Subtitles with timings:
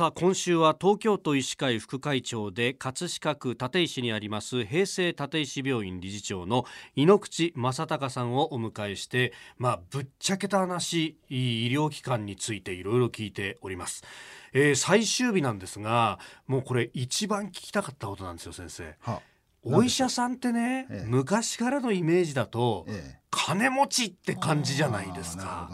[0.00, 6.64] さあ今週は東京都医師会副会長で葛飾区立石にあります平成立石病院理事長の
[6.96, 14.02] 井ノ口正隆さんをお迎えしてまあぶっちゃけた話医療機関についていろいろ聞いております、
[14.54, 18.94] えー、最終日なんですがもうこれ一番聞きたかったことなんですよ先生。
[19.62, 25.68] お医者さんってね、ええ、昔からのイメージだと、え、金持ちって感じじゃないですか。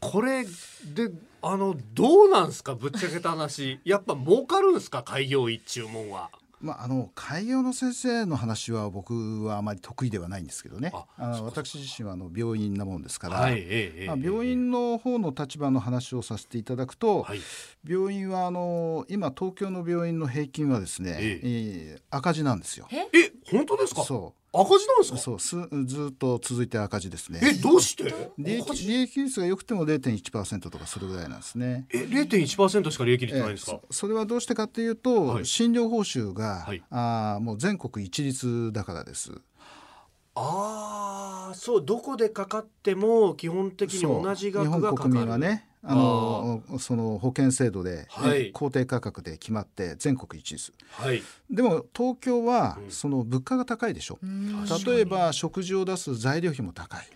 [0.00, 1.10] これで
[1.42, 2.74] あのどうなんですか？
[2.74, 3.80] ぶっちゃけた話。
[3.84, 5.02] やっぱ儲かるんですか？
[5.02, 6.30] 開業医注文は。
[6.60, 10.92] まあ、あの開業の先生の話は僕はあまり得意ではないんですけどね。
[11.16, 13.64] あの私自身はあの病院なもんですから、はい、
[14.06, 17.40] まあ、病院の方の立場の話をさせていただくと、はい、
[17.88, 22.86] 病院はあの今東京の病院の平均はですね、ええー、赤字なんですよ。
[22.90, 23.08] え
[23.50, 25.18] 本当ですかそ赤字なんですか？
[25.18, 27.40] そうすずっと続いて赤字ですね。
[27.42, 28.12] えどうして？
[28.36, 31.86] 利益利益率が良くても0.1%とかそれぐらいなんですね。
[31.90, 33.80] え0.1%しか利益率ないんですか？
[33.90, 39.30] それはどうしてかっていうと、はい、診療報酬が、はい、あもう全国一律だからです。
[40.34, 45.10] ああそうどこでかかっても基本的に同じ額がかかる。
[45.12, 57.06] 日本国民はねあのその保険制度で、はい、公定価格で決まって全国一律、はい、でも東京はその物価が高いでしょ、うん、例えば食事を出す材料費も高い。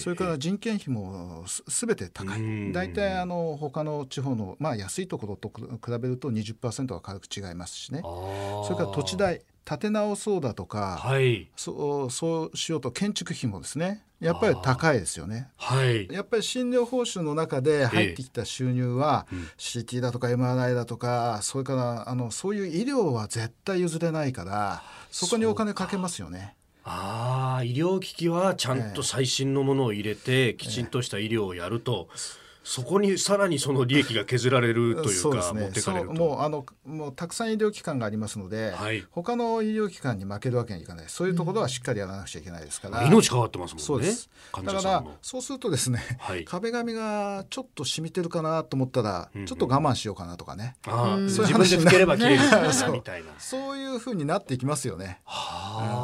[0.00, 2.72] それから人件費もすべて高い。
[2.72, 8.00] 大体あの他の地方の、まあ、安いところと比べると20%は軽く違いますしね。
[8.02, 26.54] それから土地代建て直そうだとか、はい、そうそうしようと建築費もですねやっぱり高いですよね、はい、やっぱり診療報酬の中で入ってきた収入は、ええ、CT だとか MRI だとかそれからあのそういう医療は絶対譲れないからそこにお金かけますよね。
[26.88, 32.08] ああ医療機器はちゃんと最新のものを入れて、きちんとした医療をやると。
[32.12, 41.04] えそこにさらにその利益が削られるというか、ね、持ってかれるもうあのもうたくさん医療機関がありますので、はい、他の医療機関に負けるわけにいかない。
[41.06, 43.84] そういうところはしっかりやらなくちゃいけないですから、うん、命変わってますもんね。
[43.84, 44.28] そうです。
[44.52, 53.28] だからそうするとですね、はい、壁紙がちょっと染みてるかなと思ったら、うんうん、ちょっと我慢しようかなとかね、うん、そういう話になれば綺麗にみたいな。
[53.38, 55.20] そういうふうになっていきますよね、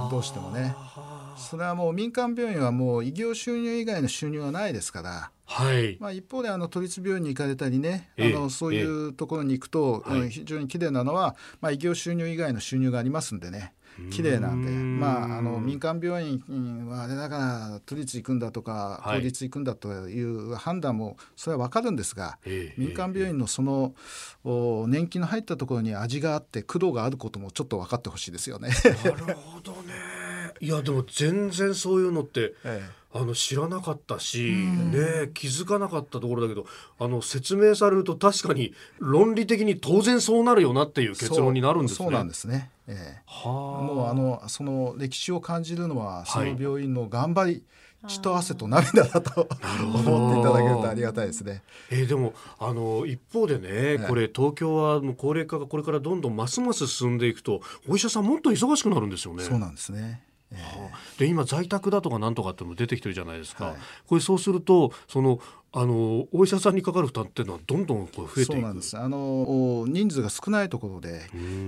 [0.04, 0.76] うん、どうしてもね
[1.36, 5.30] それはもう民間病院はもう医療収入以外の収入はないですから。
[5.44, 5.98] はい。
[6.00, 13.74] まあ、一方であの都立病院に行かれたりね、あのそういうところに行くと、ええ、非常に綺麗なのは、まあ、医療収入以外の収入がありますんでね。
[14.10, 14.70] 綺麗なんで。
[14.70, 22.38] まあ、あの民間病院はあれだから都立行くんだとか公立行くんだという判断もそれは分かるんですが、
[22.78, 23.94] 民間病院のその
[24.88, 28.70] 年金の入ったところに味があって苦労があることもちょっと分かってほしいですよね。
[29.04, 30.11] なるほどね
[30.62, 36.64] いやでも全然そういうのって、ええあの知らなかったし、ね、気づかなかったところだけど
[36.98, 42.06] あの説明されると確かに論理的に当然そうなるよなっていう結論になるんですね。
[42.06, 43.50] そうなんですね、ええ、は
[43.82, 47.62] もうあのその歴史を感じるのはその病院の頑張り、はい
[48.08, 49.48] 血と汗と涙だと
[49.80, 51.62] 思っていただけるとありがたいですね。
[51.88, 59.44] えー、でもあの一方でね、これ東京はもう高齢化がこれからどんどんますます進んでいくとお医者さんもっと忙しくなるんですよね。
[59.44, 60.20] そうなんですね。
[61.18, 63.76] で今在宅だとかなんとかっても出てきてるじゃないですか、はい、
[64.06, 65.40] これそうするとその
[65.74, 68.52] あのお医者さんにかかる負担っていうのはどんどんこう増えていく？
[68.52, 68.98] そうなんです。
[68.98, 71.22] あの人数が少ないところで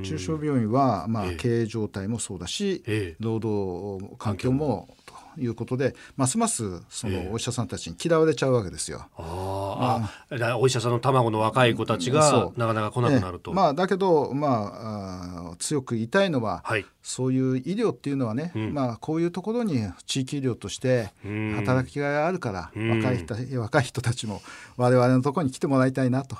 [0.04, 3.16] 中小病院は、まあ、経営状態もそうだし、え。
[3.18, 4.94] 労働環境も
[5.38, 9.06] いうことでますますそのお医者さんたちに嫌われちゃうわけですよ。
[9.16, 13.52] ああ、お医者さんの卵の若い子たちがなかなか来なくなると。
[13.52, 21.12] まあ、だけど、まあ、強く言いたいのは、はい、そういう医療っていうのはね、うん、まあ、こういうところに地域医療として
[21.56, 24.40] 働きがいがあるから、若い人若い人たちも
[24.76, 26.36] 我々のところに来てもらいたいなと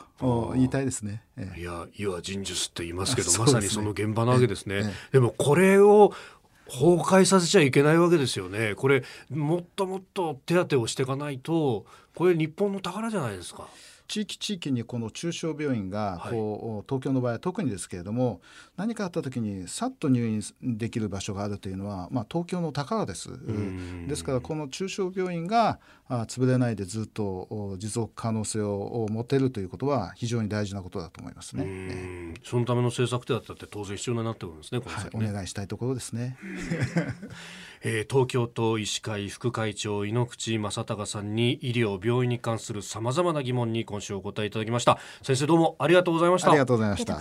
[0.55, 1.23] 言いたいですね。
[1.57, 4.85] いや「いわ人術」って言いますけど、ね、まさにその現場なわけですね。
[5.13, 6.15] でもこれを
[6.75, 8.75] 崩壊させちゃいけないわけですよね。
[8.75, 13.69] これもっともっと手当てをしていかないとこれ日本の宝じゃないですか。
[14.07, 18.43] 地域地域にこの中小病院がこう、はい、東京の場合は特にですけれども
[18.77, 23.31] 何かあった時にさっと入院できる場所があるというのは、まあ、東京の宝です。
[24.07, 25.79] ですからこの中小病院が
[26.09, 32.34] あ潰れないでずっと持続可能性を持てるということは非常に大事なことだと思いますね。
[32.45, 34.81] そのための政策手当って当然必要になってくるんですね。
[34.81, 36.37] ねはい、お願いしたいところですね。
[37.83, 47.15] えー、東京都医師会副会長井ノ口正隆さんに医療病院に関するさまざまな疑問に今週お答えいただきました先生どうもありがとうございましたありがとうございました